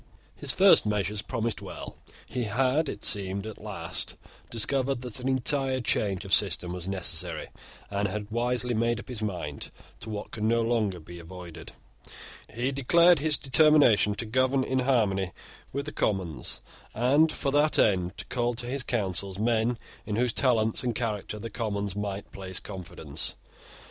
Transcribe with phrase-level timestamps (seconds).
[0.35, 1.99] His first measures promised well.
[2.25, 4.15] He had, it seemed, at last
[4.49, 7.49] discovered that an entire change of system was necessary,
[7.91, 9.69] and had wisely made up his mind
[9.99, 11.73] to what could no longer be avoided.
[12.51, 15.33] He declared his determination to govern in harmony
[15.71, 16.61] with the Commons,
[16.95, 19.77] and, for that end, to call to his councils men
[20.07, 23.35] in whose talents and character the Commons might place confidence.